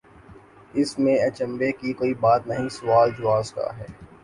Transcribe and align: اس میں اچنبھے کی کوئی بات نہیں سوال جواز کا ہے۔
اس 0.73 0.97
میں 0.99 1.17
اچنبھے 1.19 1.71
کی 1.71 1.93
کوئی 1.93 2.13
بات 2.19 2.47
نہیں 2.47 2.69
سوال 2.71 3.09
جواز 3.17 3.53
کا 3.53 3.69
ہے۔ 3.77 3.85